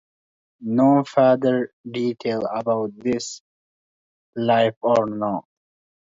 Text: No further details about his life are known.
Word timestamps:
No 0.61 1.03
further 1.03 1.71
details 1.87 2.45
about 2.51 2.91
his 3.03 3.43
life 4.35 4.73
are 4.83 5.05
known. 5.05 5.41